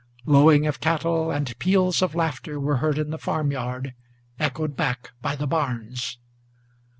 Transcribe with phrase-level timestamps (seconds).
[0.25, 3.93] Lowing of cattle and peals of laughter were heard in the farm yard,
[4.39, 6.17] Echoed back by the barns.